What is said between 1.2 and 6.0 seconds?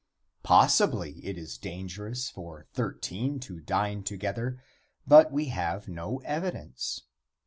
it is dangerous for thirteen to dine together, but we have